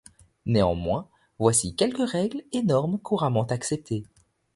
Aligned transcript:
Néanmoins, 0.47 1.07
voici 1.37 1.75
quelques 1.75 2.09
règles 2.09 2.41
et 2.53 2.63
normes 2.63 2.97
couramment 2.97 3.43
acceptées. 3.45 4.03